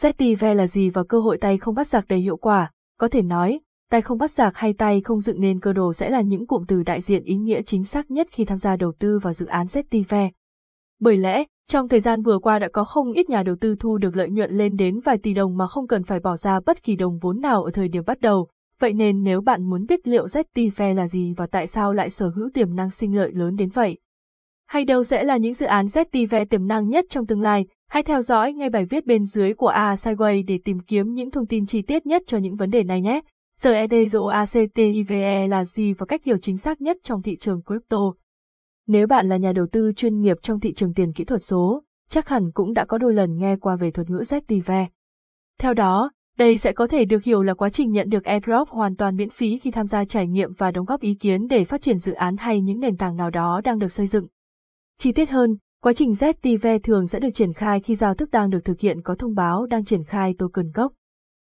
ZTV 0.00 0.54
là 0.54 0.66
gì 0.66 0.90
và 0.90 1.04
cơ 1.04 1.20
hội 1.20 1.38
tay 1.38 1.58
không 1.58 1.74
bắt 1.74 1.86
giặc 1.86 2.08
đầy 2.08 2.18
hiệu 2.18 2.36
quả? 2.36 2.70
Có 2.98 3.08
thể 3.08 3.22
nói, 3.22 3.60
tay 3.90 4.00
không 4.00 4.18
bắt 4.18 4.30
giặc 4.30 4.56
hay 4.56 4.72
tay 4.72 5.00
không 5.00 5.20
dựng 5.20 5.40
nên 5.40 5.60
cơ 5.60 5.72
đồ 5.72 5.92
sẽ 5.92 6.10
là 6.10 6.20
những 6.20 6.46
cụm 6.46 6.64
từ 6.68 6.82
đại 6.82 7.00
diện 7.00 7.24
ý 7.24 7.36
nghĩa 7.36 7.62
chính 7.62 7.84
xác 7.84 8.10
nhất 8.10 8.28
khi 8.30 8.44
tham 8.44 8.58
gia 8.58 8.76
đầu 8.76 8.92
tư 8.98 9.18
vào 9.18 9.32
dự 9.32 9.46
án 9.46 9.66
ZTV. 9.66 10.30
Bởi 11.00 11.16
lẽ, 11.16 11.44
trong 11.68 11.88
thời 11.88 12.00
gian 12.00 12.22
vừa 12.22 12.38
qua 12.38 12.58
đã 12.58 12.68
có 12.72 12.84
không 12.84 13.12
ít 13.12 13.30
nhà 13.30 13.42
đầu 13.42 13.56
tư 13.60 13.76
thu 13.80 13.98
được 13.98 14.16
lợi 14.16 14.30
nhuận 14.30 14.50
lên 14.50 14.76
đến 14.76 15.00
vài 15.00 15.18
tỷ 15.18 15.34
đồng 15.34 15.56
mà 15.56 15.66
không 15.66 15.86
cần 15.86 16.02
phải 16.02 16.20
bỏ 16.20 16.36
ra 16.36 16.60
bất 16.66 16.82
kỳ 16.82 16.96
đồng 16.96 17.18
vốn 17.18 17.40
nào 17.40 17.64
ở 17.64 17.70
thời 17.70 17.88
điểm 17.88 18.02
bắt 18.06 18.20
đầu. 18.20 18.48
Vậy 18.80 18.92
nên 18.92 19.22
nếu 19.22 19.40
bạn 19.40 19.70
muốn 19.70 19.86
biết 19.86 20.08
liệu 20.08 20.26
ZTV 20.26 20.94
là 20.94 21.08
gì 21.08 21.34
và 21.36 21.46
tại 21.46 21.66
sao 21.66 21.92
lại 21.92 22.10
sở 22.10 22.28
hữu 22.28 22.50
tiềm 22.54 22.76
năng 22.76 22.90
sinh 22.90 23.16
lợi 23.16 23.32
lớn 23.32 23.56
đến 23.56 23.68
vậy, 23.68 23.98
hay 24.66 24.84
đâu 24.84 25.04
sẽ 25.04 25.24
là 25.24 25.36
những 25.36 25.52
dự 25.52 25.66
án 25.66 25.86
ZTV 25.86 26.46
tiềm 26.46 26.66
năng 26.66 26.88
nhất 26.88 27.04
trong 27.08 27.26
tương 27.26 27.40
lai, 27.40 27.66
hãy 27.88 28.02
theo 28.02 28.22
dõi 28.22 28.52
ngay 28.52 28.70
bài 28.70 28.84
viết 28.84 29.06
bên 29.06 29.24
dưới 29.24 29.54
của 29.54 29.66
A 29.66 29.94
Sideway 29.94 30.44
để 30.46 30.58
tìm 30.64 30.80
kiếm 30.80 31.12
những 31.12 31.30
thông 31.30 31.46
tin 31.46 31.66
chi 31.66 31.82
tiết 31.82 32.06
nhất 32.06 32.22
cho 32.26 32.38
những 32.38 32.56
vấn 32.56 32.70
đề 32.70 32.82
này 32.82 33.00
nhé. 33.00 33.20
ZEDOACTIVE 33.60 35.48
là 35.48 35.64
gì 35.64 35.92
và 35.92 36.06
cách 36.06 36.24
hiểu 36.24 36.36
chính 36.42 36.58
xác 36.58 36.80
nhất 36.80 36.96
trong 37.02 37.22
thị 37.22 37.36
trường 37.36 37.62
crypto. 37.62 38.12
Nếu 38.86 39.06
bạn 39.06 39.28
là 39.28 39.36
nhà 39.36 39.52
đầu 39.52 39.66
tư 39.72 39.92
chuyên 39.96 40.20
nghiệp 40.20 40.36
trong 40.42 40.60
thị 40.60 40.72
trường 40.72 40.94
tiền 40.94 41.12
kỹ 41.12 41.24
thuật 41.24 41.42
số, 41.42 41.82
chắc 42.08 42.28
hẳn 42.28 42.50
cũng 42.54 42.72
đã 42.72 42.84
có 42.84 42.98
đôi 42.98 43.14
lần 43.14 43.36
nghe 43.36 43.56
qua 43.56 43.76
về 43.76 43.90
thuật 43.90 44.10
ngữ 44.10 44.18
ZTV. 44.18 44.86
Theo 45.58 45.74
đó, 45.74 46.10
đây 46.38 46.58
sẽ 46.58 46.72
có 46.72 46.86
thể 46.86 47.04
được 47.04 47.24
hiểu 47.24 47.42
là 47.42 47.54
quá 47.54 47.70
trình 47.70 47.90
nhận 47.90 48.08
được 48.08 48.24
airdrop 48.24 48.68
hoàn 48.68 48.96
toàn 48.96 49.16
miễn 49.16 49.30
phí 49.30 49.58
khi 49.58 49.70
tham 49.70 49.86
gia 49.86 50.04
trải 50.04 50.26
nghiệm 50.26 50.52
và 50.52 50.70
đóng 50.70 50.84
góp 50.84 51.00
ý 51.00 51.14
kiến 51.14 51.46
để 51.46 51.64
phát 51.64 51.82
triển 51.82 51.98
dự 51.98 52.12
án 52.12 52.36
hay 52.36 52.60
những 52.60 52.80
nền 52.80 52.96
tảng 52.96 53.16
nào 53.16 53.30
đó 53.30 53.60
đang 53.64 53.78
được 53.78 53.92
xây 53.92 54.06
dựng. 54.06 54.26
Chi 54.98 55.12
tiết 55.12 55.30
hơn, 55.30 55.56
quá 55.86 55.92
trình 55.92 56.12
ZTV 56.12 56.78
thường 56.82 57.06
sẽ 57.06 57.18
được 57.18 57.30
triển 57.34 57.52
khai 57.52 57.80
khi 57.80 57.94
giao 57.94 58.14
thức 58.14 58.30
đang 58.30 58.50
được 58.50 58.64
thực 58.64 58.80
hiện 58.80 59.02
có 59.02 59.14
thông 59.14 59.34
báo 59.34 59.66
đang 59.66 59.84
triển 59.84 60.04
khai 60.04 60.34
token 60.38 60.70
gốc. 60.74 60.92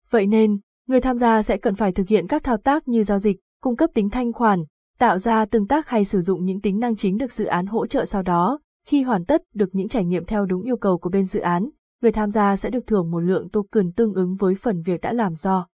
Vậy 0.09 0.27
nên, 0.27 0.59
người 0.87 1.01
tham 1.01 1.17
gia 1.17 1.41
sẽ 1.41 1.57
cần 1.57 1.75
phải 1.75 1.91
thực 1.91 2.07
hiện 2.07 2.27
các 2.27 2.43
thao 2.43 2.57
tác 2.57 2.87
như 2.87 3.03
giao 3.03 3.19
dịch, 3.19 3.37
cung 3.61 3.75
cấp 3.75 3.89
tính 3.93 4.09
thanh 4.09 4.33
khoản, 4.33 4.63
tạo 4.99 5.17
ra 5.17 5.45
tương 5.45 5.67
tác 5.67 5.87
hay 5.87 6.05
sử 6.05 6.21
dụng 6.21 6.45
những 6.45 6.61
tính 6.61 6.79
năng 6.79 6.95
chính 6.95 7.17
được 7.17 7.31
dự 7.31 7.45
án 7.45 7.65
hỗ 7.65 7.87
trợ 7.87 8.05
sau 8.05 8.21
đó. 8.21 8.59
Khi 8.87 9.01
hoàn 9.01 9.25
tất 9.25 9.41
được 9.53 9.69
những 9.71 9.87
trải 9.87 10.05
nghiệm 10.05 10.25
theo 10.25 10.45
đúng 10.45 10.61
yêu 10.61 10.77
cầu 10.77 10.97
của 10.97 11.09
bên 11.09 11.25
dự 11.25 11.39
án, 11.39 11.69
người 12.01 12.11
tham 12.11 12.31
gia 12.31 12.55
sẽ 12.55 12.69
được 12.69 12.87
thưởng 12.87 13.11
một 13.11 13.19
lượng 13.19 13.49
token 13.49 13.91
tương 13.91 14.13
ứng 14.13 14.35
với 14.35 14.55
phần 14.55 14.81
việc 14.81 15.01
đã 15.01 15.13
làm 15.13 15.35
do. 15.35 15.67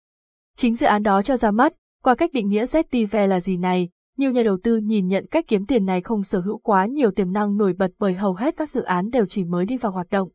Chính 0.56 0.76
dự 0.76 0.86
án 0.86 1.04
đó 1.04 1.22
cho 1.22 1.38
ra 1.38 1.52
mắt, 1.52 1.74
qua 2.04 2.16
cách 2.16 2.34
định 2.34 2.48
nghĩa 2.48 2.64
ZTV 2.64 3.28
là 3.28 3.40
gì 3.40 3.58
này, 3.58 3.90
nhiều 4.22 4.32
nhà 4.32 4.44
đầu 4.44 4.58
tư 4.64 4.78
nhìn 4.78 5.08
nhận 5.08 5.26
cách 5.32 5.46
kiếm 5.48 5.66
tiền 5.66 5.86
này 5.86 6.02
không 6.02 6.24
sở 6.24 6.40
hữu 6.40 6.58
quá 6.58 6.86
nhiều 6.86 7.12
tiềm 7.12 7.34
năng 7.34 7.58
nổi 7.58 7.74
bật 7.74 7.92
bởi 8.00 8.14
hầu 8.14 8.34
hết 8.34 8.58
các 8.58 8.70
dự 8.70 8.82
án 8.82 9.10
đều 9.10 9.26
chỉ 9.26 9.44
mới 9.44 9.66
đi 9.66 9.78
vào 9.78 9.92
hoạt 9.92 10.08
động. 10.10 10.30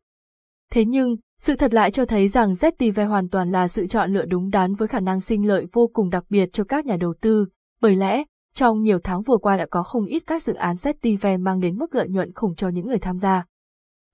Thế 0.71 0.85
nhưng, 0.85 1.15
sự 1.39 1.55
thật 1.55 1.73
lại 1.73 1.91
cho 1.91 2.05
thấy 2.05 2.27
rằng 2.27 2.53
ZTV 2.53 3.07
hoàn 3.07 3.29
toàn 3.29 3.51
là 3.51 3.67
sự 3.67 3.87
chọn 3.87 4.13
lựa 4.13 4.25
đúng 4.25 4.49
đắn 4.49 4.75
với 4.75 4.87
khả 4.87 4.99
năng 4.99 5.21
sinh 5.21 5.47
lợi 5.47 5.67
vô 5.73 5.89
cùng 5.93 6.09
đặc 6.09 6.23
biệt 6.29 6.49
cho 6.53 6.63
các 6.63 6.85
nhà 6.85 6.97
đầu 6.99 7.13
tư, 7.21 7.45
bởi 7.81 7.95
lẽ, 7.95 8.23
trong 8.55 8.81
nhiều 8.81 8.99
tháng 9.03 9.21
vừa 9.21 9.37
qua 9.37 9.57
đã 9.57 9.65
có 9.71 9.83
không 9.83 10.05
ít 10.05 10.23
các 10.27 10.43
dự 10.43 10.53
án 10.53 10.75
ZTV 10.75 11.41
mang 11.41 11.59
đến 11.59 11.77
mức 11.77 11.95
lợi 11.95 12.09
nhuận 12.09 12.33
khủng 12.33 12.55
cho 12.55 12.69
những 12.69 12.87
người 12.87 12.99
tham 12.99 13.19
gia. 13.19 13.45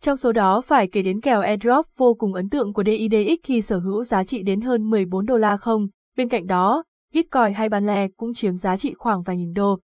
Trong 0.02 0.18
số 0.18 0.32
đó 0.32 0.62
phải 0.62 0.88
kể 0.88 1.02
đến 1.02 1.22
kèo 1.22 1.42
airdrop 1.42 1.86
vô 1.98 2.14
cùng 2.14 2.34
ấn 2.34 2.50
tượng 2.50 2.74
của 2.74 2.84
DIDX 2.84 3.44
khi 3.44 3.62
sở 3.62 3.80
hữu 3.80 4.04
giá 4.04 4.24
trị 4.24 4.44
đến 4.44 4.62
hơn 4.62 4.90
14 4.90 5.26
đô 5.26 5.38
la 5.38 5.58
không, 5.58 5.88
bên 6.18 6.30
cạnh 6.30 6.48
đó, 6.48 6.84
Bitcoin 7.14 7.54
hay 7.54 7.70
bán 7.70 7.86
lẻ 7.86 8.08
cũng 8.18 8.34
chiếm 8.34 8.56
giá 8.56 8.78
trị 8.78 8.94
khoảng 8.98 9.22
vài 9.22 9.38
nghìn 9.38 9.54
đô. 9.54 9.80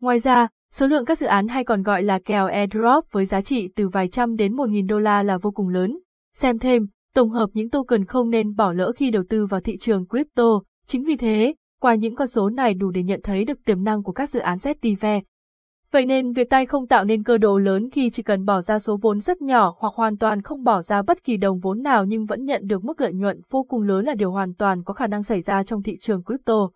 Ngoài 0.00 0.18
ra, 0.18 0.48
số 0.72 0.86
lượng 0.86 1.04
các 1.04 1.18
dự 1.18 1.26
án 1.26 1.48
hay 1.48 1.64
còn 1.64 1.82
gọi 1.82 2.02
là 2.02 2.18
kèo 2.24 2.46
airdrop 2.46 3.04
với 3.10 3.24
giá 3.24 3.40
trị 3.40 3.68
từ 3.76 3.88
vài 3.88 4.08
trăm 4.08 4.36
đến 4.36 4.56
một 4.56 4.68
nghìn 4.68 4.86
đô 4.86 4.98
la 4.98 5.22
là 5.22 5.38
vô 5.38 5.50
cùng 5.50 5.68
lớn. 5.68 5.98
Xem 6.34 6.58
thêm, 6.58 6.86
tổng 7.14 7.30
hợp 7.30 7.50
những 7.52 7.70
token 7.70 8.04
không 8.04 8.30
nên 8.30 8.54
bỏ 8.54 8.72
lỡ 8.72 8.92
khi 8.96 9.10
đầu 9.10 9.22
tư 9.28 9.46
vào 9.46 9.60
thị 9.60 9.76
trường 9.78 10.06
crypto. 10.06 10.60
Chính 10.86 11.04
vì 11.04 11.16
thế, 11.16 11.54
qua 11.80 11.94
những 11.94 12.14
con 12.14 12.28
số 12.28 12.50
này 12.50 12.74
đủ 12.74 12.90
để 12.90 13.02
nhận 13.02 13.20
thấy 13.22 13.44
được 13.44 13.64
tiềm 13.64 13.84
năng 13.84 14.02
của 14.02 14.12
các 14.12 14.30
dự 14.30 14.40
án 14.40 14.58
ZTV. 14.58 15.20
Vậy 15.94 16.06
nên 16.06 16.32
việc 16.32 16.50
tay 16.50 16.66
không 16.66 16.86
tạo 16.86 17.04
nên 17.04 17.22
cơ 17.22 17.38
đồ 17.38 17.58
lớn 17.58 17.90
khi 17.90 18.10
chỉ 18.10 18.22
cần 18.22 18.44
bỏ 18.44 18.60
ra 18.60 18.78
số 18.78 18.98
vốn 19.02 19.20
rất 19.20 19.42
nhỏ 19.42 19.74
hoặc 19.78 19.94
hoàn 19.94 20.16
toàn 20.16 20.42
không 20.42 20.64
bỏ 20.64 20.82
ra 20.82 21.02
bất 21.02 21.24
kỳ 21.24 21.36
đồng 21.36 21.58
vốn 21.58 21.82
nào 21.82 22.04
nhưng 22.04 22.26
vẫn 22.26 22.44
nhận 22.44 22.66
được 22.66 22.84
mức 22.84 23.00
lợi 23.00 23.12
nhuận 23.12 23.40
vô 23.50 23.62
cùng 23.68 23.82
lớn 23.82 24.04
là 24.04 24.14
điều 24.14 24.30
hoàn 24.30 24.54
toàn 24.54 24.82
có 24.84 24.94
khả 24.94 25.06
năng 25.06 25.22
xảy 25.22 25.42
ra 25.42 25.64
trong 25.64 25.82
thị 25.82 25.96
trường 26.00 26.22
crypto. 26.24 26.70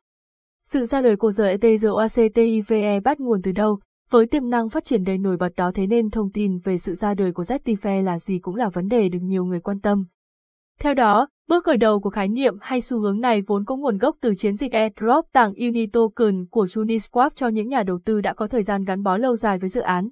Sự 0.67 0.87
ra 0.87 1.01
đời 1.01 1.17
của 1.17 1.31
ZETROACTIVE 1.31 3.01
bắt 3.01 3.21
nguồn 3.21 3.43
từ 3.43 3.53
đâu? 3.53 3.79
Với 4.11 4.27
tiềm 4.27 4.51
năng 4.51 4.69
phát 4.69 4.85
triển 4.85 5.05
đầy 5.05 5.19
nổi 5.19 5.37
bật 5.37 5.53
đó 5.57 5.73
thế 5.75 5.87
nên 5.87 6.11
thông 6.11 6.31
tin 6.33 6.59
về 6.59 6.79
sự 6.79 6.95
ra 6.95 7.15
đời 7.15 7.33
của 7.33 7.43
ZTFE 7.43 8.03
là 8.03 8.19
gì 8.19 8.39
cũng 8.39 8.55
là 8.55 8.69
vấn 8.69 8.89
đề 8.89 9.09
được 9.09 9.23
nhiều 9.23 9.45
người 9.45 9.61
quan 9.61 9.81
tâm. 9.81 10.05
Theo 10.81 10.95
đó, 10.95 11.29
bước 11.49 11.65
khởi 11.65 11.77
đầu 11.77 12.01
của 12.01 12.11
khái 12.11 12.29
niệm 12.29 12.55
hay 12.61 12.81
xu 12.81 13.01
hướng 13.01 13.21
này 13.21 13.43
vốn 13.47 13.65
có 13.65 13.77
nguồn 13.77 13.99
gốc 13.99 14.17
từ 14.21 14.35
chiến 14.35 14.57
dịch 14.57 14.73
airdrop 14.73 15.27
tặng 15.33 15.55
Unitoken 15.55 16.47
của 16.51 16.65
Uniswap 16.65 17.31
cho 17.35 17.49
những 17.49 17.69
nhà 17.69 17.83
đầu 17.83 17.99
tư 18.05 18.21
đã 18.21 18.35
có 18.35 18.47
thời 18.47 18.63
gian 18.63 18.85
gắn 18.85 19.03
bó 19.03 19.17
lâu 19.17 19.37
dài 19.37 19.59
với 19.59 19.69
dự 19.69 19.81
án. 19.81 20.09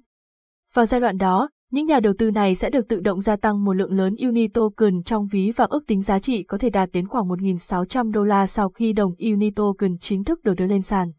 Vào 0.73 0.85
giai 0.85 1.01
đoạn 1.01 1.17
đó, 1.17 1.49
những 1.71 1.85
nhà 1.85 1.99
đầu 1.99 2.13
tư 2.17 2.31
này 2.31 2.55
sẽ 2.55 2.69
được 2.69 2.87
tự 2.87 2.99
động 2.99 3.21
gia 3.21 3.35
tăng 3.35 3.63
một 3.63 3.73
lượng 3.73 3.91
lớn 3.91 4.15
Unitoken 4.15 5.03
trong 5.03 5.27
ví 5.27 5.51
và 5.55 5.67
ước 5.69 5.87
tính 5.87 6.01
giá 6.01 6.19
trị 6.19 6.43
có 6.43 6.57
thể 6.57 6.69
đạt 6.69 6.89
đến 6.93 7.07
khoảng 7.07 7.27
1.600 7.27 8.11
đô 8.11 8.23
la 8.23 8.47
sau 8.47 8.69
khi 8.69 8.93
đồng 8.93 9.13
Unitoken 9.19 9.97
chính 9.97 10.23
thức 10.23 10.43
được 10.43 10.53
đưa 10.53 10.67
lên 10.67 10.81
sàn. 10.81 11.11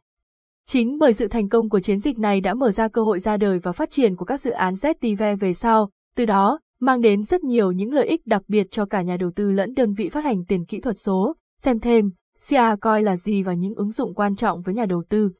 Chính 0.66 0.98
bởi 0.98 1.12
sự 1.12 1.28
thành 1.28 1.48
công 1.48 1.68
của 1.68 1.80
chiến 1.80 1.98
dịch 1.98 2.18
này 2.18 2.40
đã 2.40 2.54
mở 2.54 2.70
ra 2.70 2.88
cơ 2.88 3.02
hội 3.02 3.18
ra 3.18 3.36
đời 3.36 3.58
và 3.58 3.72
phát 3.72 3.90
triển 3.90 4.16
của 4.16 4.24
các 4.24 4.40
dự 4.40 4.50
án 4.50 4.74
ZTV 4.74 5.36
về 5.36 5.52
sau, 5.52 5.90
từ 6.16 6.24
đó, 6.24 6.60
mang 6.80 7.00
đến 7.00 7.22
rất 7.22 7.44
nhiều 7.44 7.72
những 7.72 7.92
lợi 7.92 8.06
ích 8.06 8.26
đặc 8.26 8.42
biệt 8.48 8.66
cho 8.70 8.86
cả 8.86 9.02
nhà 9.02 9.16
đầu 9.16 9.30
tư 9.36 9.50
lẫn 9.50 9.74
đơn 9.74 9.92
vị 9.92 10.08
phát 10.08 10.24
hành 10.24 10.44
tiền 10.44 10.64
kỹ 10.64 10.80
thuật 10.80 10.96
số. 10.98 11.36
Xem 11.62 11.80
thêm, 11.80 12.10
CA 12.48 12.76
coi 12.80 13.02
là 13.02 13.16
gì 13.16 13.42
và 13.42 13.54
những 13.54 13.74
ứng 13.74 13.90
dụng 13.90 14.14
quan 14.14 14.36
trọng 14.36 14.62
với 14.62 14.74
nhà 14.74 14.86
đầu 14.86 15.02
tư. 15.08 15.30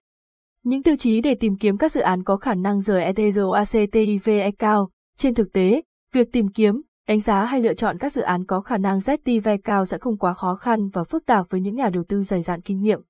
Những 0.64 0.82
tiêu 0.82 0.96
chí 0.96 1.20
để 1.20 1.34
tìm 1.34 1.56
kiếm 1.56 1.78
các 1.78 1.92
dự 1.92 2.00
án 2.00 2.24
có 2.24 2.36
khả 2.36 2.54
năng 2.54 2.80
rời 2.80 3.04
ETHOACTIVE 3.04 4.50
cao. 4.50 4.90
Trên 5.18 5.34
thực 5.34 5.52
tế, 5.52 5.82
việc 6.12 6.32
tìm 6.32 6.48
kiếm, 6.48 6.82
đánh 7.08 7.20
giá 7.20 7.44
hay 7.44 7.60
lựa 7.60 7.74
chọn 7.74 7.98
các 7.98 8.12
dự 8.12 8.22
án 8.22 8.44
có 8.44 8.60
khả 8.60 8.76
năng 8.76 8.98
ZTV 8.98 9.58
cao 9.64 9.86
sẽ 9.86 9.98
không 9.98 10.18
quá 10.18 10.34
khó 10.34 10.54
khăn 10.54 10.88
và 10.88 11.04
phức 11.04 11.26
tạp 11.26 11.46
với 11.50 11.60
những 11.60 11.74
nhà 11.74 11.88
đầu 11.88 12.04
tư 12.08 12.22
dày 12.22 12.42
dạn 12.42 12.60
kinh 12.60 12.82
nghiệm. 12.82 13.00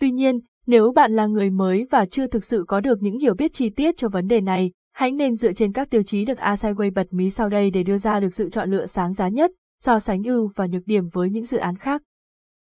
Tuy 0.00 0.10
nhiên, 0.10 0.40
nếu 0.66 0.92
bạn 0.92 1.12
là 1.12 1.26
người 1.26 1.50
mới 1.50 1.86
và 1.90 2.06
chưa 2.06 2.26
thực 2.26 2.44
sự 2.44 2.64
có 2.68 2.80
được 2.80 3.02
những 3.02 3.18
hiểu 3.18 3.34
biết 3.34 3.52
chi 3.52 3.70
tiết 3.70 3.96
cho 3.96 4.08
vấn 4.08 4.26
đề 4.26 4.40
này, 4.40 4.72
Hãy 4.94 5.12
nên 5.12 5.34
dựa 5.34 5.52
trên 5.52 5.72
các 5.72 5.90
tiêu 5.90 6.02
chí 6.02 6.24
được 6.24 6.38
Asaiway 6.38 6.92
bật 6.94 7.06
mí 7.10 7.30
sau 7.30 7.48
đây 7.48 7.70
để 7.70 7.82
đưa 7.82 7.98
ra 7.98 8.20
được 8.20 8.34
sự 8.34 8.50
chọn 8.50 8.70
lựa 8.70 8.86
sáng 8.86 9.12
giá 9.12 9.28
nhất, 9.28 9.50
so 9.82 9.98
sánh 9.98 10.22
ưu 10.22 10.50
và 10.56 10.66
nhược 10.66 10.86
điểm 10.86 11.08
với 11.12 11.30
những 11.30 11.44
dự 11.44 11.58
án 11.58 11.76
khác. 11.76 12.02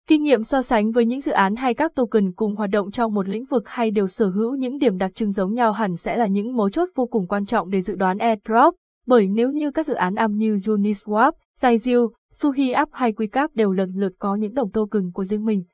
Kinh 0.08 0.22
nghiệm 0.22 0.42
so 0.42 0.62
sánh 0.62 0.92
với 0.92 1.06
những 1.06 1.20
dự 1.20 1.32
án 1.32 1.56
hay 1.56 1.74
các 1.74 1.94
token 1.94 2.32
cùng 2.32 2.56
hoạt 2.56 2.70
động 2.70 2.90
trong 2.90 3.14
một 3.14 3.28
lĩnh 3.28 3.44
vực 3.44 3.62
hay 3.66 3.90
đều 3.90 4.06
sở 4.06 4.26
hữu 4.26 4.54
những 4.54 4.78
điểm 4.78 4.98
đặc 4.98 5.14
trưng 5.14 5.32
giống 5.32 5.54
nhau 5.54 5.72
hẳn 5.72 5.96
sẽ 5.96 6.16
là 6.16 6.26
những 6.26 6.56
mấu 6.56 6.70
chốt 6.70 6.88
vô 6.94 7.06
cùng 7.06 7.26
quan 7.26 7.46
trọng 7.46 7.70
để 7.70 7.80
dự 7.80 7.94
đoán 7.94 8.18
airdrop, 8.18 8.74
bởi 9.06 9.28
nếu 9.28 9.50
như 9.50 9.70
các 9.70 9.86
dự 9.86 9.94
án 9.94 10.14
âm 10.14 10.36
như 10.36 10.56
Uniswap, 10.56 11.32
Zaijiu, 11.60 12.10
Suhi 12.32 12.70
App 12.70 12.92
hay 12.92 13.12
Quicap 13.12 13.54
đều 13.54 13.72
lần 13.72 13.92
lượt 13.94 14.12
có 14.18 14.34
những 14.34 14.54
đồng 14.54 14.70
token 14.70 15.10
của 15.14 15.24
riêng 15.24 15.44
mình. 15.44 15.64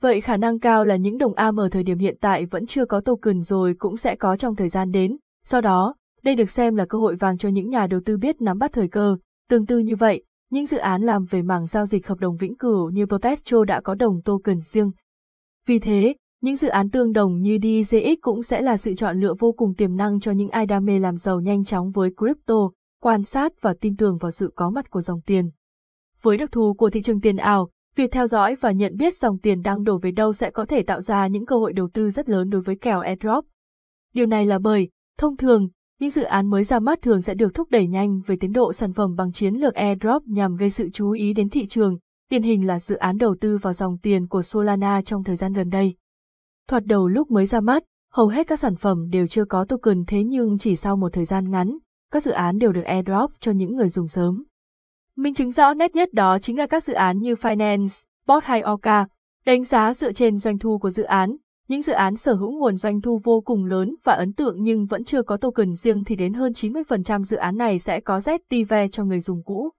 Vậy 0.00 0.20
khả 0.20 0.36
năng 0.36 0.58
cao 0.58 0.84
là 0.84 0.96
những 0.96 1.18
đồng 1.18 1.34
AM 1.34 1.60
ở 1.60 1.68
thời 1.68 1.82
điểm 1.82 1.98
hiện 1.98 2.16
tại 2.20 2.46
vẫn 2.46 2.66
chưa 2.66 2.84
có 2.84 3.00
token 3.00 3.42
rồi 3.42 3.74
cũng 3.78 3.96
sẽ 3.96 4.16
có 4.16 4.36
trong 4.36 4.56
thời 4.56 4.68
gian 4.68 4.90
đến 4.90 5.16
sau 5.46 5.60
đó, 5.60 5.94
đây 6.22 6.34
được 6.34 6.50
xem 6.50 6.76
là 6.76 6.84
cơ 6.88 6.98
hội 6.98 7.16
vàng 7.16 7.38
cho 7.38 7.48
những 7.48 7.70
nhà 7.70 7.86
đầu 7.86 8.00
tư 8.04 8.16
biết 8.16 8.40
nắm 8.40 8.58
bắt 8.58 8.72
thời 8.72 8.88
cơ. 8.88 9.16
Tương 9.48 9.66
tự 9.66 9.78
như 9.78 9.96
vậy, 9.96 10.24
những 10.50 10.66
dự 10.66 10.76
án 10.78 11.02
làm 11.02 11.24
về 11.24 11.42
mảng 11.42 11.66
giao 11.66 11.86
dịch 11.86 12.06
hợp 12.06 12.18
đồng 12.18 12.36
vĩnh 12.36 12.56
cửu 12.56 12.90
như 12.90 13.06
Perpetual 13.06 13.64
đã 13.66 13.80
có 13.80 13.94
đồng 13.94 14.22
token 14.22 14.60
riêng. 14.60 14.90
Vì 15.66 15.78
thế, 15.78 16.14
những 16.40 16.56
dự 16.56 16.68
án 16.68 16.90
tương 16.90 17.12
đồng 17.12 17.40
như 17.40 17.56
DZX 17.56 18.16
cũng 18.20 18.42
sẽ 18.42 18.60
là 18.60 18.76
sự 18.76 18.94
chọn 18.94 19.20
lựa 19.20 19.34
vô 19.38 19.52
cùng 19.52 19.74
tiềm 19.74 19.96
năng 19.96 20.20
cho 20.20 20.32
những 20.32 20.48
ai 20.48 20.66
đam 20.66 20.84
mê 20.84 20.98
làm 20.98 21.16
giàu 21.16 21.40
nhanh 21.40 21.64
chóng 21.64 21.90
với 21.90 22.10
crypto, 22.16 22.70
quan 23.02 23.24
sát 23.24 23.52
và 23.60 23.74
tin 23.80 23.96
tưởng 23.96 24.18
vào 24.18 24.30
sự 24.30 24.52
có 24.54 24.70
mặt 24.70 24.90
của 24.90 25.00
dòng 25.00 25.20
tiền. 25.26 25.50
Với 26.22 26.36
đặc 26.36 26.52
thù 26.52 26.74
của 26.74 26.90
thị 26.90 27.02
trường 27.02 27.20
tiền 27.20 27.36
ảo, 27.36 27.70
việc 27.96 28.12
theo 28.12 28.26
dõi 28.26 28.54
và 28.60 28.72
nhận 28.72 28.96
biết 28.96 29.16
dòng 29.16 29.38
tiền 29.38 29.62
đang 29.62 29.84
đổ 29.84 29.98
về 29.98 30.10
đâu 30.10 30.32
sẽ 30.32 30.50
có 30.50 30.64
thể 30.64 30.82
tạo 30.82 31.00
ra 31.00 31.26
những 31.26 31.46
cơ 31.46 31.56
hội 31.56 31.72
đầu 31.72 31.88
tư 31.92 32.10
rất 32.10 32.28
lớn 32.28 32.50
đối 32.50 32.60
với 32.60 32.76
kèo 32.76 33.00
airdrop. 33.00 33.44
Điều 34.14 34.26
này 34.26 34.46
là 34.46 34.58
bởi, 34.58 34.88
Thông 35.18 35.36
thường, 35.36 35.68
những 36.00 36.10
dự 36.10 36.22
án 36.22 36.50
mới 36.50 36.64
ra 36.64 36.78
mắt 36.78 37.02
thường 37.02 37.22
sẽ 37.22 37.34
được 37.34 37.54
thúc 37.54 37.70
đẩy 37.70 37.86
nhanh 37.86 38.20
về 38.26 38.36
tiến 38.40 38.52
độ 38.52 38.72
sản 38.72 38.92
phẩm 38.92 39.14
bằng 39.16 39.32
chiến 39.32 39.54
lược 39.54 39.74
airdrop 39.74 40.22
nhằm 40.26 40.56
gây 40.56 40.70
sự 40.70 40.90
chú 40.92 41.10
ý 41.10 41.32
đến 41.32 41.48
thị 41.48 41.66
trường, 41.66 41.98
điển 42.30 42.42
hình 42.42 42.66
là 42.66 42.78
dự 42.78 42.96
án 42.96 43.18
đầu 43.18 43.36
tư 43.40 43.58
vào 43.62 43.72
dòng 43.72 43.98
tiền 43.98 44.26
của 44.26 44.42
Solana 44.42 45.02
trong 45.02 45.24
thời 45.24 45.36
gian 45.36 45.52
gần 45.52 45.70
đây. 45.70 45.94
Thoạt 46.68 46.84
đầu 46.86 47.08
lúc 47.08 47.30
mới 47.30 47.46
ra 47.46 47.60
mắt, 47.60 47.82
hầu 48.12 48.28
hết 48.28 48.46
các 48.46 48.58
sản 48.58 48.76
phẩm 48.76 49.10
đều 49.10 49.26
chưa 49.26 49.44
có 49.44 49.64
token 49.64 50.04
thế 50.06 50.24
nhưng 50.24 50.58
chỉ 50.58 50.76
sau 50.76 50.96
một 50.96 51.12
thời 51.12 51.24
gian 51.24 51.50
ngắn, 51.50 51.78
các 52.12 52.22
dự 52.22 52.30
án 52.30 52.58
đều 52.58 52.72
được 52.72 52.84
airdrop 52.84 53.30
cho 53.40 53.52
những 53.52 53.76
người 53.76 53.88
dùng 53.88 54.08
sớm. 54.08 54.44
Minh 55.16 55.34
chứng 55.34 55.50
rõ 55.50 55.74
nét 55.74 55.94
nhất 55.94 56.12
đó 56.12 56.38
chính 56.38 56.58
là 56.58 56.66
các 56.66 56.84
dự 56.84 56.92
án 56.92 57.18
như 57.18 57.34
Finance, 57.34 58.04
Bot 58.26 58.44
hay 58.44 58.62
Orca, 58.72 59.06
đánh 59.46 59.64
giá 59.64 59.94
dựa 59.94 60.12
trên 60.12 60.38
doanh 60.38 60.58
thu 60.58 60.78
của 60.78 60.90
dự 60.90 61.02
án, 61.02 61.36
những 61.72 61.82
dự 61.82 61.92
án 61.92 62.16
sở 62.16 62.34
hữu 62.34 62.52
nguồn 62.52 62.76
doanh 62.76 63.00
thu 63.00 63.20
vô 63.24 63.40
cùng 63.40 63.64
lớn 63.64 63.94
và 64.04 64.12
ấn 64.12 64.32
tượng 64.32 64.56
nhưng 64.58 64.86
vẫn 64.86 65.04
chưa 65.04 65.22
có 65.22 65.36
token 65.36 65.74
riêng 65.74 66.04
thì 66.04 66.16
đến 66.16 66.34
hơn 66.34 66.52
90% 66.52 67.24
dự 67.24 67.36
án 67.36 67.56
này 67.56 67.78
sẽ 67.78 68.00
có 68.00 68.18
ZTV 68.18 68.88
cho 68.88 69.04
người 69.04 69.20
dùng 69.20 69.42
cũ. 69.42 69.70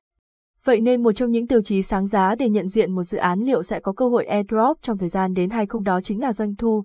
Vậy 0.64 0.82
nên 0.82 1.04
một 1.04 1.12
trong 1.12 1.32
những 1.32 1.48
tiêu 1.48 1.62
chí 1.62 1.82
sáng 1.82 2.08
giá 2.08 2.36
để 2.36 2.50
nhận 2.50 2.68
diện 2.68 2.92
một 2.92 3.04
dự 3.04 3.18
án 3.18 3.40
liệu 3.40 3.64
sẽ 3.64 3.80
có 3.80 3.94
cơ 3.94 4.08
hội 4.08 4.26
airdrop 4.26 4.78
trong 4.82 4.98
thời 4.98 5.10
gian 5.10 5.34
đến 5.34 5.50
hay 5.50 5.66
không 5.66 5.84
đó 5.84 6.02
chính 6.02 6.22
là 6.22 6.34
doanh 6.34 6.56
thu. 6.56 6.84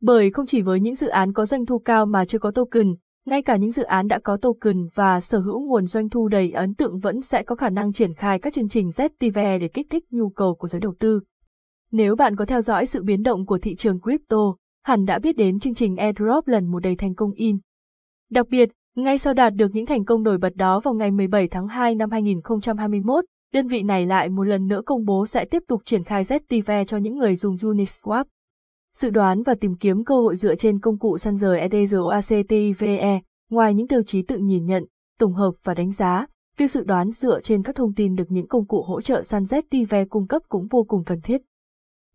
Bởi 0.00 0.30
không 0.30 0.46
chỉ 0.46 0.62
với 0.62 0.80
những 0.80 0.94
dự 0.94 1.08
án 1.08 1.32
có 1.32 1.46
doanh 1.46 1.66
thu 1.66 1.78
cao 1.78 2.06
mà 2.06 2.24
chưa 2.24 2.38
có 2.38 2.50
token, 2.50 2.94
ngay 3.26 3.42
cả 3.42 3.56
những 3.56 3.72
dự 3.72 3.82
án 3.82 4.08
đã 4.08 4.18
có 4.18 4.36
token 4.36 4.88
và 4.94 5.20
sở 5.20 5.38
hữu 5.38 5.60
nguồn 5.60 5.86
doanh 5.86 6.08
thu 6.08 6.28
đầy 6.28 6.52
ấn 6.52 6.74
tượng 6.74 6.98
vẫn 6.98 7.22
sẽ 7.22 7.42
có 7.42 7.54
khả 7.54 7.68
năng 7.68 7.92
triển 7.92 8.14
khai 8.14 8.38
các 8.38 8.54
chương 8.54 8.68
trình 8.68 8.88
ZTV 8.88 9.58
để 9.58 9.68
kích 9.68 9.86
thích 9.90 10.04
nhu 10.10 10.28
cầu 10.28 10.54
của 10.54 10.68
giới 10.68 10.80
đầu 10.80 10.94
tư. 10.98 11.20
Nếu 11.92 12.16
bạn 12.16 12.36
có 12.36 12.44
theo 12.44 12.60
dõi 12.60 12.86
sự 12.86 13.02
biến 13.02 13.22
động 13.22 13.46
của 13.46 13.58
thị 13.58 13.74
trường 13.74 14.00
crypto, 14.00 14.54
hẳn 14.84 15.04
đã 15.04 15.18
biết 15.18 15.36
đến 15.36 15.58
chương 15.58 15.74
trình 15.74 15.96
airdrop 15.96 16.48
lần 16.48 16.66
một 16.66 16.78
đầy 16.80 16.96
thành 16.96 17.14
công 17.14 17.32
in. 17.32 17.58
Đặc 18.30 18.46
biệt, 18.48 18.70
ngay 18.96 19.18
sau 19.18 19.34
đạt 19.34 19.54
được 19.54 19.74
những 19.74 19.86
thành 19.86 20.04
công 20.04 20.22
nổi 20.22 20.38
bật 20.38 20.56
đó 20.56 20.80
vào 20.80 20.94
ngày 20.94 21.10
17 21.10 21.48
tháng 21.48 21.68
2 21.68 21.94
năm 21.94 22.10
2021, 22.10 23.24
đơn 23.52 23.68
vị 23.68 23.82
này 23.82 24.06
lại 24.06 24.28
một 24.28 24.42
lần 24.42 24.66
nữa 24.66 24.82
công 24.86 25.04
bố 25.04 25.26
sẽ 25.26 25.44
tiếp 25.44 25.62
tục 25.68 25.82
triển 25.84 26.04
khai 26.04 26.22
ZTV 26.22 26.84
cho 26.84 26.96
những 26.96 27.18
người 27.18 27.36
dùng 27.36 27.56
Uniswap. 27.56 28.24
Dự 28.96 29.10
đoán 29.10 29.42
và 29.42 29.54
tìm 29.54 29.74
kiếm 29.74 30.04
cơ 30.04 30.14
hội 30.14 30.36
dựa 30.36 30.54
trên 30.54 30.80
công 30.80 30.98
cụ 30.98 31.18
săn 31.18 31.36
rời 31.36 31.60
ETROACTIVE, 31.60 33.20
ngoài 33.50 33.74
những 33.74 33.88
tiêu 33.88 34.02
chí 34.02 34.22
tự 34.22 34.36
nhìn 34.36 34.64
nhận, 34.66 34.84
tổng 35.18 35.34
hợp 35.34 35.52
và 35.62 35.74
đánh 35.74 35.92
giá, 35.92 36.26
việc 36.56 36.70
dự 36.70 36.84
đoán 36.84 37.10
dựa 37.10 37.40
trên 37.40 37.62
các 37.62 37.76
thông 37.76 37.94
tin 37.94 38.14
được 38.14 38.26
những 38.28 38.48
công 38.48 38.66
cụ 38.66 38.82
hỗ 38.82 39.00
trợ 39.00 39.22
săn 39.22 39.42
ZTV 39.42 40.06
cung 40.08 40.26
cấp 40.26 40.42
cũng 40.48 40.66
vô 40.70 40.84
cùng 40.88 41.04
cần 41.04 41.20
thiết. 41.20 41.42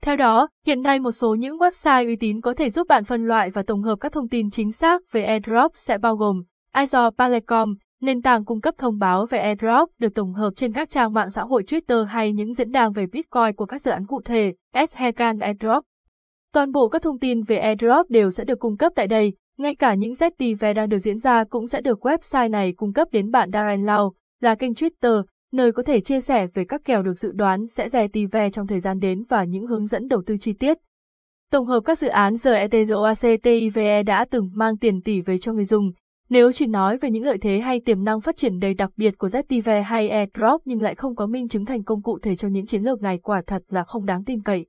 Theo 0.02 0.16
đó, 0.16 0.48
hiện 0.66 0.82
nay 0.82 1.00
một 1.00 1.12
số 1.12 1.36
những 1.36 1.58
website 1.58 2.06
uy 2.06 2.16
tín 2.16 2.42
có 2.42 2.54
thể 2.54 2.70
giúp 2.70 2.88
bạn 2.88 3.04
phân 3.04 3.28
loại 3.28 3.50
và 3.50 3.64
tổng 3.64 3.82
hợp 3.82 3.96
các 4.00 4.12
thông 4.12 4.28
tin 4.28 4.50
chính 4.50 4.72
xác 4.72 5.02
về 5.12 5.24
airdrop 5.24 5.72
sẽ 5.76 5.98
bao 5.98 6.16
gồm 6.16 6.44
Azure 6.74 7.12
Palecom, 7.12 7.76
nền 8.02 8.22
tảng 8.22 8.46
cung 8.46 8.62
cấp 8.62 8.76
thông 8.78 9.00
báo 9.00 9.26
về 9.26 9.40
airdrop 9.40 9.90
được 10.00 10.16
tổng 10.16 10.34
hợp 10.34 10.50
trên 10.56 10.74
các 10.74 10.90
trang 10.90 11.14
mạng 11.14 11.30
xã 11.30 11.42
hội 11.42 11.64
Twitter 11.64 12.06
hay 12.06 12.34
những 12.34 12.54
diễn 12.54 12.72
đàn 12.72 12.92
về 12.92 13.06
Bitcoin 13.06 13.56
của 13.56 13.66
các 13.66 13.82
dự 13.82 13.92
án 13.92 14.06
cụ 14.06 14.22
thể, 14.26 14.54
Shekan 14.74 15.40
Airdrop. 15.40 15.84
Toàn 16.54 16.72
bộ 16.72 16.90
các 16.90 17.02
thông 17.02 17.20
tin 17.20 17.44
về 17.44 17.58
airdrop 17.58 18.10
đều 18.10 18.32
sẽ 18.32 18.44
được 18.44 18.60
cung 18.60 18.78
cấp 18.78 18.92
tại 18.96 19.08
đây, 19.08 19.34
ngay 19.58 19.76
cả 19.76 19.94
những 19.94 20.14
ZTV 20.14 20.74
đang 20.74 20.90
được 20.90 21.00
diễn 21.00 21.18
ra 21.18 21.44
cũng 21.44 21.68
sẽ 21.68 21.82
được 21.82 22.06
website 22.06 22.50
này 22.52 22.74
cung 22.78 22.94
cấp 22.94 23.08
đến 23.12 23.32
bạn 23.32 23.52
Darren 23.54 23.86
Lau, 23.86 24.14
là 24.42 24.56
kênh 24.56 24.72
Twitter, 24.72 25.24
nơi 25.52 25.72
có 25.72 25.84
thể 25.84 26.02
chia 26.02 26.22
sẻ 26.22 26.48
về 26.54 26.66
các 26.66 26.82
kèo 26.86 27.04
được 27.04 27.20
dự 27.20 27.32
đoán 27.32 27.68
sẽ 27.68 27.90
rẻ 27.90 28.08
TV 28.08 28.38
trong 28.54 28.68
thời 28.68 28.80
gian 28.80 29.00
đến 29.00 29.24
và 29.30 29.44
những 29.44 29.68
hướng 29.68 29.86
dẫn 29.86 30.08
đầu 30.08 30.22
tư 30.26 30.38
chi 30.38 30.54
tiết. 30.54 30.78
Tổng 31.52 31.66
hợp 31.66 31.80
các 31.86 31.98
dự 31.98 32.08
án 32.08 32.36
RETROACTIVE 32.36 34.04
đã 34.04 34.26
từng 34.32 34.50
mang 34.54 34.78
tiền 34.78 35.02
tỷ 35.02 35.22
về 35.22 35.38
cho 35.38 35.54
người 35.54 35.66
dùng. 35.66 35.92
Nếu 36.30 36.52
chỉ 36.52 36.66
nói 36.66 36.98
về 36.98 37.10
những 37.10 37.24
lợi 37.24 37.38
thế 37.38 37.60
hay 37.60 37.80
tiềm 37.80 38.04
năng 38.04 38.22
phát 38.22 38.38
triển 38.38 38.60
đầy 38.60 38.74
đặc 38.74 38.92
biệt 38.98 39.18
của 39.18 39.28
ZTV 39.28 39.84
hay 39.84 40.10
AirDrop 40.10 40.62
nhưng 40.66 40.82
lại 40.82 40.96
không 40.96 41.16
có 41.16 41.26
minh 41.26 41.48
chứng 41.48 41.66
thành 41.66 41.84
công 41.84 42.02
cụ 42.02 42.20
thể 42.20 42.36
cho 42.36 42.48
những 42.48 42.66
chiến 42.66 42.84
lược 42.84 43.02
này 43.02 43.18
quả 43.18 43.42
thật 43.48 43.64
là 43.70 43.84
không 43.84 44.06
đáng 44.06 44.24
tin 44.24 44.42
cậy. 44.44 44.66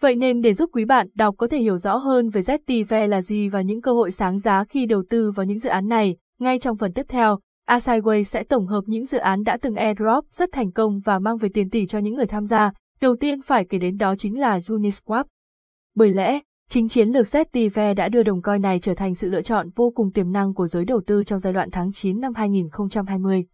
Vậy 0.00 0.16
nên 0.16 0.40
để 0.40 0.54
giúp 0.54 0.70
quý 0.72 0.84
bạn 0.84 1.08
đọc 1.14 1.34
có 1.38 1.48
thể 1.48 1.58
hiểu 1.58 1.78
rõ 1.78 1.96
hơn 1.96 2.28
về 2.28 2.40
ZTV 2.40 3.06
là 3.06 3.22
gì 3.22 3.48
và 3.48 3.60
những 3.60 3.80
cơ 3.80 3.92
hội 3.92 4.10
sáng 4.10 4.38
giá 4.38 4.64
khi 4.64 4.86
đầu 4.86 5.02
tư 5.10 5.30
vào 5.30 5.46
những 5.46 5.58
dự 5.58 5.68
án 5.68 5.88
này, 5.88 6.16
ngay 6.38 6.58
trong 6.58 6.76
phần 6.76 6.92
tiếp 6.92 7.06
theo, 7.08 7.38
Asaiway 7.68 8.22
sẽ 8.22 8.44
tổng 8.44 8.66
hợp 8.66 8.84
những 8.86 9.06
dự 9.06 9.18
án 9.18 9.42
đã 9.42 9.56
từng 9.56 9.74
airdrop 9.74 10.24
rất 10.30 10.48
thành 10.52 10.72
công 10.72 11.00
và 11.00 11.18
mang 11.18 11.36
về 11.36 11.48
tiền 11.54 11.70
tỷ 11.70 11.86
cho 11.86 11.98
những 11.98 12.14
người 12.14 12.26
tham 12.26 12.46
gia. 12.46 12.72
Đầu 13.00 13.16
tiên 13.16 13.42
phải 13.42 13.64
kể 13.64 13.78
đến 13.78 13.96
đó 13.96 14.14
chính 14.18 14.40
là 14.40 14.58
Uniswap. 14.58 15.24
Bởi 15.94 16.14
lẽ, 16.14 16.40
chính 16.68 16.88
chiến 16.88 17.08
lược 17.08 17.26
ZTV 17.26 17.94
đã 17.94 18.08
đưa 18.08 18.22
đồng 18.22 18.42
coin 18.42 18.62
này 18.62 18.80
trở 18.80 18.94
thành 18.94 19.14
sự 19.14 19.28
lựa 19.28 19.42
chọn 19.42 19.70
vô 19.76 19.92
cùng 19.94 20.12
tiềm 20.12 20.32
năng 20.32 20.54
của 20.54 20.66
giới 20.66 20.84
đầu 20.84 21.00
tư 21.06 21.24
trong 21.24 21.40
giai 21.40 21.52
đoạn 21.52 21.70
tháng 21.70 21.92
9 21.92 22.20
năm 22.20 22.34
2020. 22.34 23.44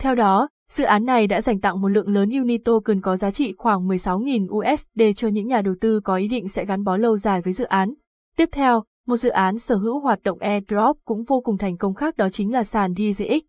Theo 0.00 0.14
đó, 0.14 0.48
dự 0.70 0.84
án 0.84 1.04
này 1.04 1.26
đã 1.26 1.40
dành 1.40 1.60
tặng 1.60 1.80
một 1.80 1.88
lượng 1.88 2.08
lớn 2.08 2.30
Uni 2.30 2.58
token 2.58 3.00
có 3.00 3.16
giá 3.16 3.30
trị 3.30 3.54
khoảng 3.58 3.88
16.000 3.88 4.74
USD 4.74 5.02
cho 5.16 5.28
những 5.28 5.48
nhà 5.48 5.62
đầu 5.62 5.74
tư 5.80 6.00
có 6.04 6.16
ý 6.16 6.28
định 6.28 6.48
sẽ 6.48 6.64
gắn 6.64 6.84
bó 6.84 6.96
lâu 6.96 7.16
dài 7.16 7.40
với 7.40 7.52
dự 7.52 7.64
án. 7.64 7.94
Tiếp 8.36 8.48
theo, 8.52 8.84
một 9.10 9.16
dự 9.16 9.28
án 9.28 9.58
sở 9.58 9.76
hữu 9.76 10.00
hoạt 10.00 10.22
động 10.22 10.38
airdrop 10.38 10.98
cũng 11.04 11.24
vô 11.24 11.40
cùng 11.40 11.58
thành 11.58 11.76
công 11.76 11.94
khác 11.94 12.16
đó 12.16 12.28
chính 12.32 12.52
là 12.52 12.64
sàn 12.64 12.92
DZX. 12.92 13.40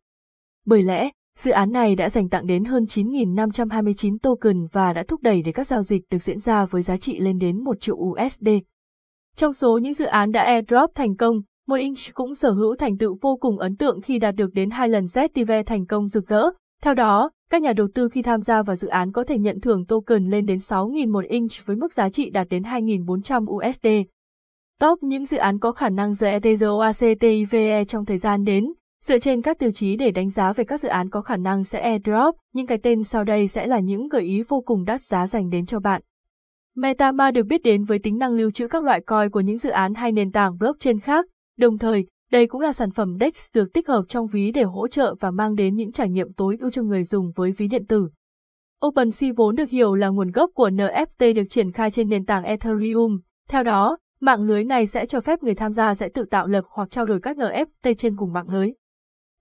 Bởi 0.65 0.83
lẽ, 0.83 1.09
dự 1.37 1.51
án 1.51 1.71
này 1.71 1.95
đã 1.95 2.09
dành 2.09 2.29
tặng 2.29 2.47
đến 2.47 2.65
hơn 2.65 2.83
9.529 2.83 4.17
token 4.21 4.67
và 4.71 4.93
đã 4.93 5.03
thúc 5.07 5.21
đẩy 5.21 5.41
để 5.41 5.51
các 5.51 5.67
giao 5.67 5.83
dịch 5.83 6.03
được 6.09 6.23
diễn 6.23 6.39
ra 6.39 6.65
với 6.65 6.81
giá 6.81 6.97
trị 6.97 7.19
lên 7.19 7.37
đến 7.37 7.63
1 7.63 7.79
triệu 7.79 7.95
USD. 7.95 8.47
Trong 9.35 9.53
số 9.53 9.77
những 9.77 9.93
dự 9.93 10.05
án 10.05 10.31
đã 10.31 10.43
airdrop 10.43 10.91
thành 10.95 11.15
công, 11.15 11.41
Moinch 11.67 12.13
cũng 12.13 12.35
sở 12.35 12.51
hữu 12.51 12.75
thành 12.75 12.97
tựu 12.97 13.17
vô 13.21 13.37
cùng 13.41 13.59
ấn 13.59 13.75
tượng 13.75 14.01
khi 14.01 14.19
đạt 14.19 14.35
được 14.35 14.53
đến 14.53 14.69
hai 14.69 14.89
lần 14.89 15.05
ZTV 15.05 15.63
thành 15.63 15.85
công 15.85 16.07
rực 16.07 16.27
rỡ. 16.27 16.43
Theo 16.83 16.93
đó, 16.93 17.31
các 17.49 17.61
nhà 17.61 17.73
đầu 17.73 17.87
tư 17.93 18.09
khi 18.09 18.21
tham 18.21 18.41
gia 18.41 18.63
vào 18.63 18.75
dự 18.75 18.87
án 18.87 19.11
có 19.11 19.23
thể 19.23 19.37
nhận 19.37 19.61
thưởng 19.61 19.85
token 19.85 20.29
lên 20.29 20.45
đến 20.45 20.57
6.000 20.57 21.11
một 21.11 21.25
inch 21.25 21.51
với 21.65 21.75
mức 21.75 21.93
giá 21.93 22.09
trị 22.09 22.29
đạt 22.29 22.47
đến 22.49 22.63
2.400 22.63 23.45
USD. 23.45 23.87
Top 24.81 25.03
những 25.03 25.25
dự 25.25 25.37
án 25.37 25.59
có 25.59 25.71
khả 25.71 25.89
năng 25.89 26.13
GETROACTIVE 26.19 27.85
trong 27.85 28.05
thời 28.05 28.17
gian 28.17 28.43
đến, 28.43 28.73
dựa 29.03 29.19
trên 29.19 29.41
các 29.41 29.59
tiêu 29.59 29.71
chí 29.71 29.95
để 29.95 30.11
đánh 30.11 30.29
giá 30.29 30.53
về 30.53 30.63
các 30.63 30.79
dự 30.79 30.89
án 30.89 31.09
có 31.09 31.21
khả 31.21 31.37
năng 31.37 31.63
sẽ 31.63 31.79
airdrop, 31.79 32.35
những 32.53 32.67
cái 32.67 32.77
tên 32.83 33.03
sau 33.03 33.23
đây 33.23 33.47
sẽ 33.47 33.67
là 33.67 33.79
những 33.79 34.07
gợi 34.07 34.21
ý 34.21 34.43
vô 34.47 34.61
cùng 34.61 34.85
đắt 34.85 35.01
giá 35.01 35.27
dành 35.27 35.49
đến 35.49 35.65
cho 35.65 35.79
bạn. 35.79 36.01
MetaMask 36.75 37.33
được 37.33 37.43
biết 37.43 37.63
đến 37.63 37.83
với 37.83 37.99
tính 37.99 38.17
năng 38.17 38.33
lưu 38.33 38.51
trữ 38.51 38.67
các 38.67 38.83
loại 38.83 39.01
coin 39.01 39.29
của 39.29 39.39
những 39.39 39.57
dự 39.57 39.69
án 39.69 39.93
hay 39.93 40.11
nền 40.11 40.31
tảng 40.31 40.57
blockchain 40.57 40.99
khác, 40.99 41.25
đồng 41.57 41.77
thời, 41.77 42.05
đây 42.31 42.47
cũng 42.47 42.61
là 42.61 42.73
sản 42.73 42.91
phẩm 42.91 43.17
DEX 43.19 43.45
được 43.53 43.73
tích 43.73 43.87
hợp 43.87 44.03
trong 44.07 44.27
ví 44.27 44.51
để 44.51 44.63
hỗ 44.63 44.87
trợ 44.87 45.15
và 45.19 45.31
mang 45.31 45.55
đến 45.55 45.75
những 45.75 45.91
trải 45.91 46.09
nghiệm 46.09 46.33
tối 46.33 46.57
ưu 46.59 46.71
cho 46.71 46.83
người 46.83 47.03
dùng 47.03 47.31
với 47.35 47.51
ví 47.51 47.67
điện 47.67 47.85
tử. 47.85 48.09
OpenSea 48.87 49.31
vốn 49.37 49.55
được 49.55 49.69
hiểu 49.69 49.95
là 49.95 50.07
nguồn 50.07 50.31
gốc 50.31 50.49
của 50.53 50.69
NFT 50.69 51.33
được 51.33 51.49
triển 51.49 51.71
khai 51.71 51.91
trên 51.91 52.09
nền 52.09 52.25
tảng 52.25 52.43
Ethereum. 52.43 53.19
Theo 53.49 53.63
đó, 53.63 53.97
Mạng 54.23 54.43
lưới 54.43 54.63
này 54.63 54.87
sẽ 54.87 55.05
cho 55.05 55.21
phép 55.21 55.43
người 55.43 55.55
tham 55.55 55.73
gia 55.73 55.93
sẽ 55.93 56.09
tự 56.09 56.25
tạo 56.25 56.47
lập 56.47 56.65
hoặc 56.69 56.89
trao 56.89 57.05
đổi 57.05 57.19
các 57.21 57.37
NFT 57.37 57.93
trên 57.97 58.15
cùng 58.15 58.33
mạng 58.33 58.49
lưới. 58.49 58.71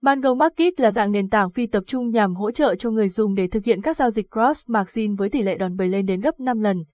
Mango 0.03 0.35
Market 0.35 0.81
là 0.81 0.91
dạng 0.91 1.13
nền 1.13 1.29
tảng 1.29 1.51
phi 1.51 1.67
tập 1.67 1.85
trung 1.87 2.11
nhằm 2.11 2.35
hỗ 2.35 2.51
trợ 2.51 2.75
cho 2.75 2.91
người 2.91 3.09
dùng 3.09 3.35
để 3.35 3.49
thực 3.49 3.65
hiện 3.65 3.83
các 3.83 3.97
giao 3.97 4.11
dịch 4.11 4.27
cross-margin 4.31 5.17
với 5.17 5.29
tỷ 5.29 5.43
lệ 5.43 5.59
đòn 5.59 5.77
bẩy 5.77 5.89
lên 5.89 6.07
đến 6.07 6.21
gấp 6.21 6.41
5 6.41 6.61
lần. 6.61 6.85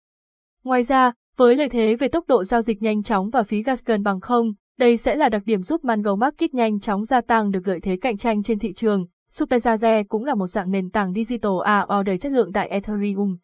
Ngoài 0.64 0.82
ra, 0.82 1.12
với 1.36 1.56
lợi 1.56 1.68
thế 1.68 1.96
về 1.96 2.08
tốc 2.08 2.24
độ 2.28 2.44
giao 2.44 2.62
dịch 2.62 2.82
nhanh 2.82 3.02
chóng 3.02 3.30
và 3.30 3.42
phí 3.42 3.62
gas 3.62 3.84
gần 3.84 4.02
bằng 4.02 4.20
không, 4.20 4.52
đây 4.78 4.96
sẽ 4.96 5.14
là 5.16 5.28
đặc 5.28 5.42
điểm 5.46 5.62
giúp 5.62 5.84
Mango 5.84 6.14
Market 6.14 6.54
nhanh 6.54 6.80
chóng 6.80 7.04
gia 7.04 7.20
tăng 7.20 7.50
được 7.50 7.68
lợi 7.68 7.80
thế 7.80 7.96
cạnh 7.96 8.16
tranh 8.16 8.42
trên 8.42 8.58
thị 8.58 8.72
trường. 8.72 9.06
Superzaze 9.32 10.04
cũng 10.08 10.24
là 10.24 10.34
một 10.34 10.46
dạng 10.46 10.70
nền 10.70 10.90
tảng 10.90 11.12
digital 11.12 11.52
à 11.64 11.86
AO 11.88 12.02
đầy 12.02 12.18
chất 12.18 12.32
lượng 12.32 12.52
tại 12.52 12.68
Ethereum. 12.68 13.36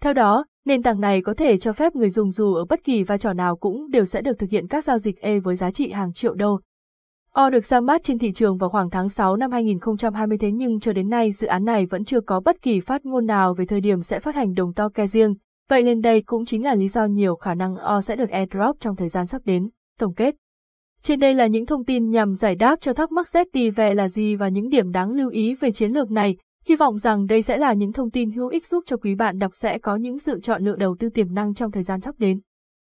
Theo 0.00 0.12
đó, 0.12 0.44
Nền 0.66 0.82
tảng 0.82 1.00
này 1.00 1.22
có 1.22 1.34
thể 1.34 1.58
cho 1.58 1.72
phép 1.72 1.96
người 1.96 2.10
dùng 2.10 2.30
dù 2.30 2.54
ở 2.54 2.64
bất 2.64 2.84
kỳ 2.84 3.02
vai 3.02 3.18
trò 3.18 3.32
nào 3.32 3.56
cũng 3.56 3.90
đều 3.90 4.04
sẽ 4.04 4.22
được 4.22 4.38
thực 4.38 4.50
hiện 4.50 4.66
các 4.68 4.84
giao 4.84 4.98
dịch 4.98 5.20
E 5.20 5.38
với 5.38 5.56
giá 5.56 5.70
trị 5.70 5.90
hàng 5.90 6.12
triệu 6.12 6.34
đô. 6.34 6.60
O 7.32 7.50
được 7.50 7.64
ra 7.64 7.80
mắt 7.80 8.02
trên 8.04 8.18
thị 8.18 8.32
trường 8.32 8.58
vào 8.58 8.70
khoảng 8.70 8.90
tháng 8.90 9.08
6 9.08 9.36
năm 9.36 9.52
2020 9.52 10.38
thế 10.38 10.50
nhưng 10.50 10.80
cho 10.80 10.92
đến 10.92 11.08
nay 11.08 11.32
dự 11.32 11.46
án 11.46 11.64
này 11.64 11.86
vẫn 11.86 12.04
chưa 12.04 12.20
có 12.20 12.40
bất 12.40 12.62
kỳ 12.62 12.80
phát 12.80 13.06
ngôn 13.06 13.26
nào 13.26 13.54
về 13.54 13.66
thời 13.66 13.80
điểm 13.80 14.02
sẽ 14.02 14.20
phát 14.20 14.34
hành 14.34 14.54
đồng 14.54 14.72
to 14.72 14.88
ke 14.88 15.06
riêng, 15.06 15.34
vậy 15.68 15.82
nên 15.82 16.00
đây 16.00 16.22
cũng 16.22 16.44
chính 16.44 16.64
là 16.64 16.74
lý 16.74 16.88
do 16.88 17.04
nhiều 17.04 17.36
khả 17.36 17.54
năng 17.54 17.76
O 17.76 18.00
sẽ 18.00 18.16
được 18.16 18.30
airdrop 18.30 18.80
trong 18.80 18.96
thời 18.96 19.08
gian 19.08 19.26
sắp 19.26 19.42
đến. 19.44 19.68
Tổng 19.98 20.14
kết 20.14 20.34
Trên 21.02 21.20
đây 21.20 21.34
là 21.34 21.46
những 21.46 21.66
thông 21.66 21.84
tin 21.84 22.10
nhằm 22.10 22.34
giải 22.34 22.54
đáp 22.54 22.80
cho 22.80 22.92
thắc 22.92 23.12
mắc 23.12 23.26
ZTV 23.32 23.94
là 23.94 24.08
gì 24.08 24.36
và 24.36 24.48
những 24.48 24.68
điểm 24.68 24.92
đáng 24.92 25.10
lưu 25.10 25.30
ý 25.30 25.54
về 25.54 25.72
chiến 25.72 25.92
lược 25.92 26.10
này. 26.10 26.36
Hy 26.68 26.76
vọng 26.76 26.98
rằng 26.98 27.26
đây 27.26 27.42
sẽ 27.42 27.56
là 27.56 27.72
những 27.72 27.92
thông 27.92 28.10
tin 28.10 28.30
hữu 28.30 28.48
ích 28.48 28.66
giúp 28.66 28.84
cho 28.86 28.96
quý 28.96 29.14
bạn 29.14 29.38
đọc 29.38 29.52
sẽ 29.54 29.78
có 29.78 29.96
những 29.96 30.18
sự 30.18 30.40
chọn 30.40 30.64
lựa 30.64 30.76
đầu 30.76 30.96
tư 30.98 31.08
tiềm 31.08 31.34
năng 31.34 31.54
trong 31.54 31.70
thời 31.70 31.82
gian 31.82 32.00
sắp 32.00 32.14
đến. 32.18 32.40